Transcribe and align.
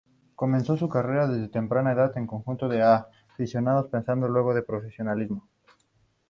Comenzó 0.33 0.77
su 0.77 0.89
carrera 0.89 1.27
desde 1.27 1.47
temprana 1.47 1.91
edad, 1.91 2.17
en 2.17 2.25
conjunto 2.25 2.67
de 2.67 2.81
aficionados, 2.81 3.87
pasando 3.89 4.27
luego 4.27 4.49
al 4.51 4.63
profesionalismo. 4.63 5.47